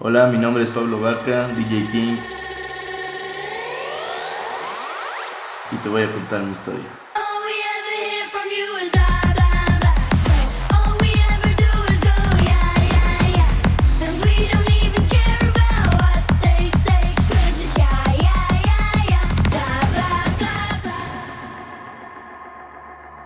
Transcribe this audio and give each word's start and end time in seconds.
Hola, 0.00 0.28
mi 0.28 0.38
nombre 0.38 0.62
es 0.62 0.70
Pablo 0.70 1.00
Vaca, 1.00 1.48
DJ 1.48 1.90
King. 1.90 2.16
Y 5.72 5.76
te 5.76 5.88
voy 5.88 6.02
a 6.02 6.12
contar 6.12 6.40
mi 6.42 6.52
historia. 6.52 6.84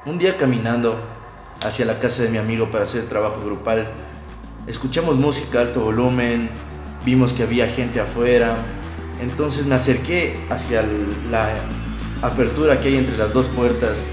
Un 0.07 0.19
día 0.19 0.39
caminando 0.39 0.99
hacia 1.63 1.85
la 1.85 1.99
casa 1.99 2.23
de 2.23 2.31
mi 2.31 2.39
amigo 2.39 2.71
para 2.71 2.85
hacer 2.85 3.07
trabajo 3.11 3.43
grupal, 3.45 3.87
escuchamos 4.67 5.17
música 5.17 5.59
a 5.59 5.63
alto 5.63 5.81
volumen, 5.81 6.51
vimos 7.05 7.33
que 7.33 7.43
había 7.43 7.69
gente 7.69 8.01
afuera, 8.01 8.65
entonces 9.21 9.67
me 9.67 9.75
acerqué 9.75 10.37
hacia 10.51 10.85
la 11.31 11.51
apertura 12.23 12.81
que 12.81 12.89
hay 12.89 12.97
entre 12.97 13.17
las 13.17 13.33
dos 13.33 13.49
puertas 13.49 14.05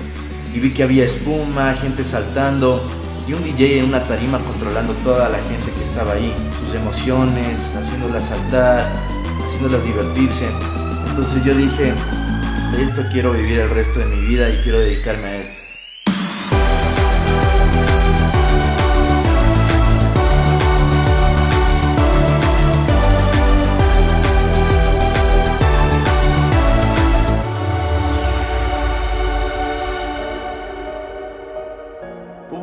y 0.53 0.59
vi 0.59 0.71
que 0.71 0.83
había 0.83 1.05
espuma, 1.05 1.73
gente 1.73 2.03
saltando 2.03 2.83
y 3.27 3.33
un 3.33 3.43
DJ 3.43 3.79
en 3.79 3.85
una 3.85 4.07
tarima 4.07 4.39
controlando 4.39 4.93
toda 5.03 5.29
la 5.29 5.37
gente 5.37 5.71
que 5.71 5.83
estaba 5.83 6.13
ahí, 6.13 6.33
sus 6.59 6.73
emociones, 6.73 7.59
haciéndolas 7.75 8.25
saltar, 8.25 8.91
haciéndolas 9.45 9.85
divertirse. 9.85 10.47
Entonces 11.09 11.43
yo 11.43 11.53
dije, 11.53 11.93
de 12.71 12.83
esto 12.83 13.03
quiero 13.11 13.33
vivir 13.33 13.59
el 13.59 13.69
resto 13.69 13.99
de 13.99 14.05
mi 14.05 14.25
vida 14.25 14.49
y 14.49 14.57
quiero 14.63 14.79
dedicarme 14.79 15.27
a 15.27 15.38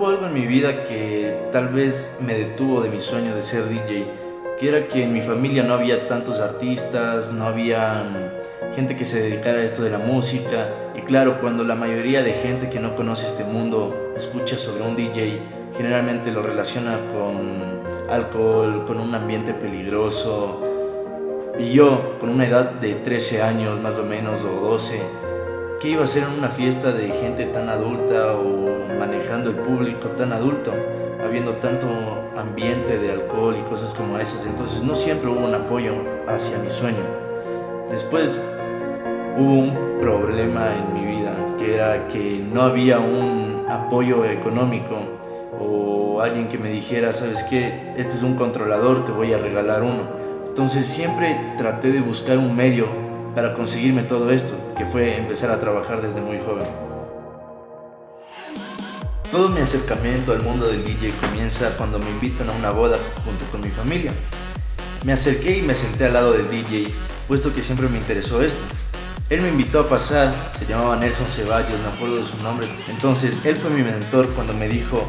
Algo 0.06 0.26
en 0.26 0.34
mi 0.34 0.46
vida 0.46 0.84
que 0.84 1.36
tal 1.50 1.66
vez 1.66 2.18
me 2.20 2.34
detuvo 2.34 2.80
de 2.80 2.88
mi 2.88 3.00
sueño 3.00 3.34
de 3.34 3.42
ser 3.42 3.68
DJ, 3.68 4.06
que 4.56 4.68
era 4.68 4.86
que 4.86 5.02
en 5.02 5.12
mi 5.12 5.20
familia 5.20 5.64
no 5.64 5.74
había 5.74 6.06
tantos 6.06 6.38
artistas, 6.38 7.32
no 7.32 7.44
había 7.48 8.04
gente 8.76 8.96
que 8.96 9.04
se 9.04 9.20
dedicara 9.20 9.58
a 9.58 9.62
esto 9.64 9.82
de 9.82 9.90
la 9.90 9.98
música, 9.98 10.68
y 10.94 11.00
claro, 11.00 11.40
cuando 11.40 11.64
la 11.64 11.74
mayoría 11.74 12.22
de 12.22 12.32
gente 12.34 12.70
que 12.70 12.78
no 12.78 12.94
conoce 12.94 13.26
este 13.26 13.42
mundo 13.42 14.12
escucha 14.16 14.56
sobre 14.56 14.84
un 14.84 14.94
DJ, 14.94 15.40
generalmente 15.76 16.30
lo 16.30 16.40
relaciona 16.40 17.00
con 17.12 17.82
alcohol, 18.08 18.84
con 18.86 19.00
un 19.00 19.12
ambiente 19.12 19.54
peligroso, 19.54 20.62
y 21.58 21.72
yo, 21.72 22.16
con 22.20 22.28
una 22.28 22.46
edad 22.46 22.70
de 22.70 22.94
13 22.94 23.42
años 23.42 23.80
más 23.80 23.98
o 23.98 24.04
menos, 24.04 24.44
o 24.44 24.68
12, 24.68 25.00
¿qué 25.80 25.88
iba 25.88 26.02
a 26.02 26.04
hacer 26.04 26.24
en 26.24 26.38
una 26.38 26.48
fiesta 26.48 26.92
de 26.92 27.08
gente 27.10 27.44
tan 27.46 27.68
adulta 27.68 28.36
o 28.36 28.98
manejando 28.98 29.50
el 29.50 29.56
público 29.56 30.08
tan 30.10 30.32
adulto? 30.32 30.72
Habiendo 31.22 31.54
tanto 31.54 31.86
ambiente 32.36 32.98
de 32.98 33.10
alcohol 33.10 33.56
y 33.58 33.68
cosas 33.68 33.92
como 33.92 34.18
esas. 34.18 34.46
Entonces 34.46 34.82
no 34.82 34.94
siempre 34.94 35.28
hubo 35.28 35.44
un 35.44 35.54
apoyo 35.54 35.92
hacia 36.28 36.58
mi 36.58 36.70
sueño. 36.70 37.02
Después 37.90 38.40
hubo 39.36 39.52
un 39.52 40.00
problema 40.00 40.68
en 40.74 40.94
mi 40.94 41.16
vida, 41.16 41.34
que 41.58 41.74
era 41.74 42.08
que 42.08 42.44
no 42.52 42.62
había 42.62 42.98
un 42.98 43.66
apoyo 43.68 44.24
económico 44.24 44.96
o 45.58 46.20
alguien 46.20 46.48
que 46.48 46.58
me 46.58 46.70
dijera, 46.70 47.12
sabes 47.12 47.44
qué, 47.44 47.92
este 47.96 48.14
es 48.14 48.22
un 48.22 48.36
controlador, 48.36 49.04
te 49.04 49.12
voy 49.12 49.32
a 49.32 49.38
regalar 49.38 49.82
uno. 49.82 50.04
Entonces 50.48 50.86
siempre 50.86 51.36
traté 51.58 51.92
de 51.92 52.00
buscar 52.00 52.38
un 52.38 52.56
medio 52.56 52.86
para 53.34 53.52
conseguirme 53.52 54.02
todo 54.02 54.30
esto, 54.30 54.54
que 54.76 54.84
fue 54.84 55.16
empezar 55.16 55.50
a 55.50 55.58
trabajar 55.58 56.02
desde 56.02 56.20
muy 56.20 56.38
joven. 56.38 56.66
Todo 59.30 59.48
mi 59.48 59.60
acercamiento 59.60 60.32
al 60.32 60.42
mundo 60.42 60.68
del 60.68 60.84
DJ 60.84 61.12
comienza 61.20 61.70
cuando 61.76 61.98
me 61.98 62.10
invitan 62.10 62.48
a 62.50 62.52
una 62.52 62.70
boda 62.70 62.98
junto 63.24 63.44
con 63.50 63.60
mi 63.60 63.70
familia. 63.70 64.12
Me 65.04 65.12
acerqué 65.12 65.58
y 65.58 65.62
me 65.62 65.74
senté 65.74 66.06
al 66.06 66.12
lado 66.12 66.32
del 66.32 66.50
DJ, 66.50 66.88
puesto 67.26 67.54
que 67.54 67.62
siempre 67.62 67.88
me 67.88 67.98
interesó 67.98 68.42
esto. 68.42 68.62
Él 69.28 69.40
me 69.40 69.48
invitó 69.48 69.80
a 69.80 69.88
pasar, 69.88 70.32
se 70.58 70.66
llamaba 70.66 70.96
Nelson 70.96 71.26
Ceballos, 71.26 71.80
me 71.80 71.88
acuerdo 71.88 72.16
de 72.18 72.24
su 72.24 72.40
nombre. 72.42 72.68
Entonces, 72.88 73.44
él 73.44 73.56
fue 73.56 73.70
mi 73.70 73.82
mentor 73.82 74.28
cuando 74.34 74.52
me 74.52 74.68
dijo, 74.68 75.02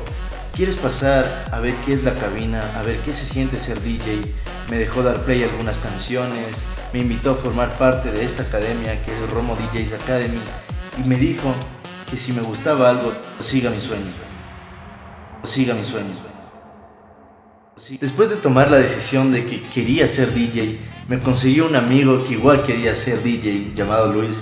¿quieres 0.57 0.75
pasar 0.75 1.45
a 1.51 1.59
ver 1.59 1.75
qué 1.85 1.94
es 1.94 2.03
la 2.03 2.16
cabina, 2.16 2.62
a 2.75 2.81
ver 2.81 2.97
qué 3.06 3.13
se 3.13 3.25
siente 3.25 3.59
ser 3.59 3.79
DJ? 3.79 4.34
Me 4.72 4.79
dejó 4.79 5.03
dar 5.03 5.23
play 5.23 5.44
algunas 5.44 5.78
canciones, 5.78 6.63
me 6.91 7.00
invitó 7.00 7.31
a 7.31 7.35
formar 7.35 7.78
parte 7.78 8.12
de 8.12 8.25
esta 8.25 8.41
academia 8.41 9.03
que 9.03 9.12
es 9.12 9.29
Romo 9.29 9.56
DJs 9.56 9.94
Academy 9.94 10.40
y 10.97 11.07
me 11.07 11.16
dijo 11.16 11.53
que 12.09 12.18
si 12.18 12.34
me 12.34 12.41
gustaba 12.41 12.90
algo, 12.90 13.13
siga 13.40 13.69
mi 13.69 13.79
sueño. 13.79 14.12
Siga. 15.44 15.75
Después 18.01 18.31
de 18.31 18.38
tomar 18.38 18.72
la 18.72 18.78
decisión 18.78 19.31
de 19.31 19.45
que 19.45 19.62
quería 19.62 20.07
ser 20.07 20.34
DJ, 20.34 20.79
me 21.07 21.19
conseguí 21.19 21.59
un 21.59 21.75
amigo 21.75 22.25
que 22.25 22.34
igual 22.34 22.63
quería 22.63 22.95
ser 22.95 23.22
DJ, 23.22 23.74
llamado 23.75 24.12
Luis. 24.12 24.41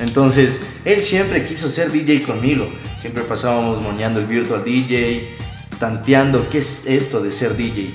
Entonces, 0.00 0.60
él 0.84 1.00
siempre 1.00 1.44
quiso 1.44 1.68
ser 1.68 1.90
DJ 1.90 2.22
conmigo. 2.22 2.68
Siempre 2.96 3.22
pasábamos 3.22 3.80
moñando 3.80 4.20
el 4.20 4.26
virtual 4.26 4.64
DJ, 4.64 5.36
tanteando 5.78 6.48
qué 6.50 6.58
es 6.58 6.86
esto 6.86 7.20
de 7.20 7.30
ser 7.30 7.56
DJ. 7.56 7.94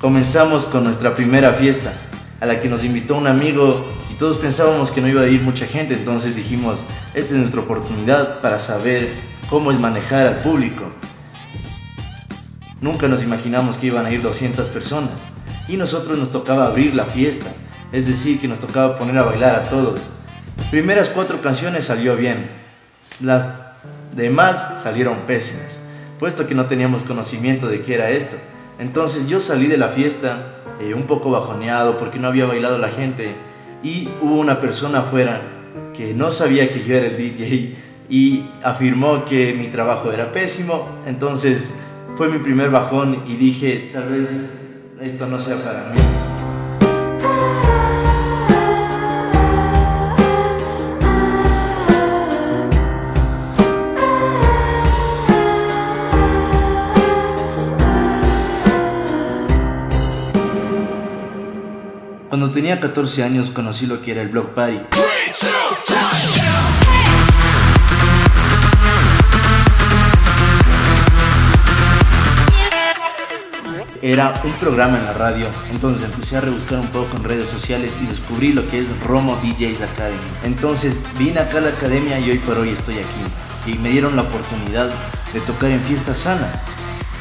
Comenzamos 0.00 0.66
con 0.66 0.84
nuestra 0.84 1.14
primera 1.14 1.52
fiesta, 1.52 1.92
a 2.40 2.46
la 2.46 2.60
que 2.60 2.68
nos 2.68 2.84
invitó 2.84 3.16
un 3.16 3.26
amigo 3.26 3.86
y 4.12 4.14
todos 4.14 4.36
pensábamos 4.36 4.90
que 4.90 5.00
no 5.00 5.08
iba 5.08 5.22
a 5.22 5.28
ir 5.28 5.42
mucha 5.42 5.66
gente, 5.66 5.94
entonces 5.94 6.36
dijimos, 6.36 6.84
esta 7.14 7.32
es 7.32 7.38
nuestra 7.40 7.62
oportunidad 7.62 8.40
para 8.40 8.58
saber 8.58 9.10
cómo 9.50 9.72
es 9.72 9.80
manejar 9.80 10.26
al 10.26 10.36
público. 10.36 10.84
Nunca 12.80 13.08
nos 13.08 13.24
imaginamos 13.24 13.76
que 13.76 13.88
iban 13.88 14.06
a 14.06 14.12
ir 14.12 14.22
200 14.22 14.68
personas 14.68 15.14
y 15.66 15.76
nosotros 15.76 16.16
nos 16.16 16.30
tocaba 16.30 16.66
abrir 16.66 16.94
la 16.94 17.06
fiesta, 17.06 17.50
es 17.90 18.06
decir, 18.06 18.40
que 18.40 18.46
nos 18.46 18.60
tocaba 18.60 18.96
poner 18.96 19.18
a 19.18 19.24
bailar 19.24 19.56
a 19.56 19.68
todos. 19.68 20.00
Primeras 20.70 21.08
cuatro 21.08 21.40
canciones 21.40 21.86
salió 21.86 22.14
bien, 22.16 22.50
las 23.22 23.52
demás 24.14 24.82
salieron 24.82 25.16
pésimas, 25.26 25.78
puesto 26.18 26.46
que 26.46 26.54
no 26.54 26.66
teníamos 26.66 27.02
conocimiento 27.02 27.68
de 27.68 27.80
qué 27.82 27.94
era 27.94 28.10
esto. 28.10 28.36
Entonces 28.78 29.28
yo 29.28 29.40
salí 29.40 29.66
de 29.66 29.78
la 29.78 29.88
fiesta 29.88 30.56
eh, 30.80 30.94
un 30.94 31.04
poco 31.04 31.30
bajoneado 31.30 31.96
porque 31.98 32.18
no 32.18 32.28
había 32.28 32.44
bailado 32.44 32.78
la 32.78 32.88
gente 32.88 33.34
y 33.82 34.08
hubo 34.20 34.34
una 34.34 34.60
persona 34.60 35.00
afuera 35.00 35.40
que 35.96 36.14
no 36.14 36.30
sabía 36.30 36.70
que 36.70 36.84
yo 36.84 36.96
era 36.96 37.06
el 37.06 37.16
DJ 37.16 37.76
y 38.08 38.44
afirmó 38.62 39.24
que 39.24 39.52
mi 39.54 39.68
trabajo 39.68 40.12
era 40.12 40.32
pésimo. 40.32 40.88
Entonces 41.06 41.72
fue 42.16 42.28
mi 42.28 42.38
primer 42.38 42.70
bajón 42.70 43.24
y 43.26 43.36
dije, 43.36 43.90
tal 43.92 44.10
vez 44.10 44.50
esto 45.00 45.26
no 45.26 45.38
sea 45.38 45.56
para 45.56 45.90
mí. 45.90 46.27
Cuando 62.28 62.50
tenía 62.50 62.78
14 62.78 63.22
años 63.22 63.48
conocí 63.48 63.86
lo 63.86 64.02
que 64.02 64.10
era 64.10 64.20
el 64.20 64.28
Block 64.28 64.50
Party. 64.50 64.80
Era 74.02 74.34
un 74.44 74.52
programa 74.52 74.98
en 74.98 75.04
la 75.06 75.14
radio, 75.14 75.46
entonces 75.70 76.04
empecé 76.04 76.36
a 76.36 76.42
rebuscar 76.42 76.80
un 76.80 76.88
poco 76.88 77.16
en 77.16 77.24
redes 77.24 77.48
sociales 77.48 77.96
y 78.02 78.06
descubrí 78.06 78.52
lo 78.52 78.68
que 78.68 78.80
es 78.80 78.86
Romo 79.00 79.34
DJs 79.42 79.80
Academy. 79.80 80.18
Entonces 80.44 80.98
vine 81.18 81.40
acá 81.40 81.58
a 81.58 81.62
la 81.62 81.70
academia 81.70 82.20
y 82.20 82.30
hoy 82.30 82.38
por 82.38 82.58
hoy 82.58 82.68
estoy 82.68 82.96
aquí. 82.98 83.72
Y 83.72 83.78
me 83.78 83.88
dieron 83.88 84.16
la 84.16 84.22
oportunidad 84.22 84.90
de 85.32 85.40
tocar 85.40 85.70
en 85.70 85.80
Fiesta 85.80 86.14
Sana. 86.14 86.48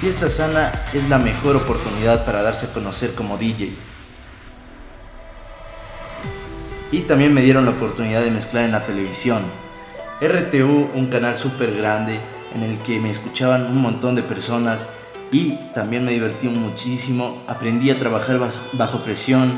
Fiesta 0.01 0.27
Sana 0.27 0.71
es 0.93 1.07
la 1.07 1.17
mejor 1.17 1.55
oportunidad 1.55 2.25
para 2.25 2.41
darse 2.41 2.65
a 2.65 2.73
conocer 2.73 3.15
como 3.15 3.37
DJ. 3.37 3.71
Y 6.91 7.01
también 7.01 7.33
me 7.33 7.41
dieron 7.41 7.65
la 7.65 7.71
oportunidad 7.71 8.21
de 8.21 8.31
mezclar 8.31 8.63
en 8.63 8.71
la 8.71 8.85
televisión. 8.85 9.41
RTU, 10.21 10.89
un 10.93 11.07
canal 11.07 11.35
súper 11.35 11.75
grande 11.75 12.19
en 12.53 12.63
el 12.63 12.77
que 12.79 12.99
me 12.99 13.11
escuchaban 13.11 13.65
un 13.65 13.81
montón 13.81 14.15
de 14.15 14.23
personas 14.23 14.87
y 15.31 15.55
también 15.73 16.05
me 16.05 16.13
divertí 16.13 16.47
muchísimo. 16.47 17.43
Aprendí 17.47 17.91
a 17.91 17.99
trabajar 17.99 18.39
bajo, 18.73 19.03
presión, 19.03 19.53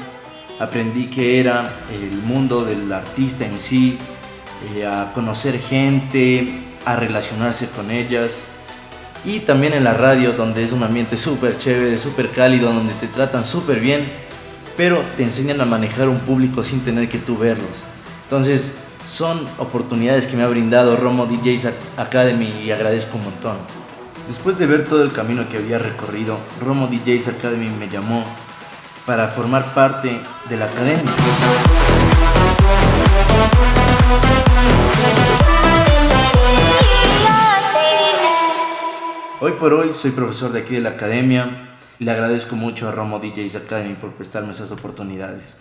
aprendí 0.59 1.05
que 1.05 1.39
era 1.39 1.69
el 1.93 2.17
mundo 2.23 2.65
del 2.65 2.91
artista 2.91 3.45
en 3.45 3.59
sí, 3.59 3.97
eh, 4.75 4.85
a 4.85 5.13
conocer 5.13 5.59
gente, 5.59 6.63
a 6.85 6.95
relacionarse 6.95 7.69
con 7.69 7.91
ellas. 7.91 8.39
Y 9.25 9.41
también 9.41 9.73
en 9.73 9.83
la 9.83 9.93
radio, 9.93 10.31
donde 10.31 10.63
es 10.63 10.71
un 10.71 10.81
ambiente 10.81 11.17
súper 11.17 11.57
chévere, 11.57 11.97
súper 11.97 12.31
cálido, 12.31 12.73
donde 12.73 12.93
te 12.93 13.07
tratan 13.07 13.45
súper 13.45 13.79
bien, 13.79 14.05
pero 14.77 15.01
te 15.17 15.23
enseñan 15.23 15.61
a 15.61 15.65
manejar 15.65 16.09
un 16.09 16.19
público 16.19 16.63
sin 16.63 16.81
tener 16.81 17.09
que 17.09 17.17
tú 17.17 17.37
verlos. 17.37 17.67
Entonces, 18.23 18.73
son 19.07 19.45
oportunidades 19.57 20.27
que 20.27 20.37
me 20.37 20.43
ha 20.43 20.47
brindado 20.47 20.95
Romo 20.95 21.25
DJs 21.25 21.69
Academy 21.97 22.61
y 22.63 22.71
agradezco 22.71 23.17
un 23.17 23.23
montón. 23.23 23.57
Después 24.27 24.59
de 24.59 24.67
ver 24.67 24.85
todo 24.85 25.03
el 25.03 25.11
camino 25.11 25.49
que 25.49 25.57
había 25.57 25.79
recorrido, 25.79 26.37
Romo 26.63 26.87
DJs 26.87 27.29
Academy 27.29 27.69
me 27.79 27.89
llamó 27.89 28.23
para 29.05 29.27
formar 29.29 29.73
parte 29.73 30.21
de 30.49 30.57
la 30.57 30.65
academia. 30.65 31.11
Hoy 39.41 39.53
por 39.53 39.73
hoy 39.73 39.93
soy 39.93 40.11
profesor 40.11 40.51
de 40.51 40.59
aquí 40.59 40.75
de 40.75 40.81
la 40.81 40.89
academia 40.89 41.78
le 41.99 42.11
agradezco 42.11 42.55
mucho 42.55 42.87
a 42.87 42.91
Romo 42.91 43.19
DJs 43.19 43.57
Academy 43.57 43.93
por 43.93 44.13
prestarme 44.13 44.51
esas 44.51 44.71
oportunidades. 44.71 45.57